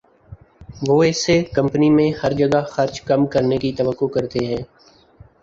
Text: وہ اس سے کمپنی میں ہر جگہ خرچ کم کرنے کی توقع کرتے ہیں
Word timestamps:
وہ 0.87 1.03
اس 1.03 1.25
سے 1.25 1.35
کمپنی 1.53 1.89
میں 1.89 2.09
ہر 2.23 2.31
جگہ 2.33 2.61
خرچ 2.67 3.01
کم 3.03 3.25
کرنے 3.27 3.57
کی 3.57 3.71
توقع 3.73 4.05
کرتے 4.13 4.45
ہیں 4.45 4.61